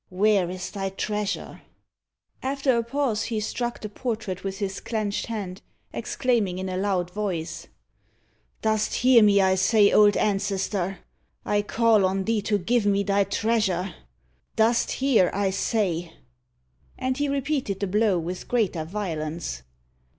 [0.09, 1.61] Where is thy treasure?"
[2.41, 5.61] After a pause, he struck the portrait with his clenched hand,
[5.93, 7.67] exclaiming in a loud voice:
[8.63, 11.01] "Dost hear me, I say, old ancestor?
[11.45, 13.93] I call on thee to give me thy treasure.
[14.55, 16.11] Dost hear, I say?"
[16.97, 19.61] And he repeated the blow with greater violence.